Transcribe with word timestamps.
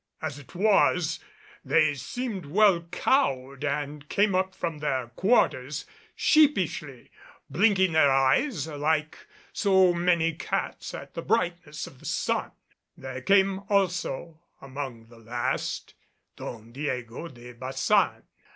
As 0.19 0.39
it 0.39 0.55
was, 0.55 1.19
they 1.63 1.93
seemed 1.93 2.47
well 2.47 2.81
cowed 2.89 3.63
and 3.63 4.09
came 4.09 4.33
up 4.33 4.55
from 4.55 4.79
their 4.79 5.09
quarters 5.09 5.85
sheepishly, 6.15 7.11
blinking 7.51 7.91
their 7.91 8.09
eyes 8.11 8.65
like 8.65 9.27
so 9.53 9.93
many 9.93 10.33
cats 10.33 10.95
at 10.95 11.13
the 11.13 11.21
brightness 11.21 11.85
of 11.85 11.99
the 11.99 12.05
sun. 12.07 12.49
There 12.97 13.21
came 13.21 13.59
also 13.69 14.39
among 14.59 15.05
the 15.05 15.19
last 15.19 15.93
Don 16.35 16.71
Diego 16.71 17.27
de 17.27 17.53
Baçan. 17.53 18.23